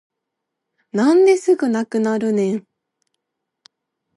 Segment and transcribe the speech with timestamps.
[0.93, 2.67] なんですぐなくなるねん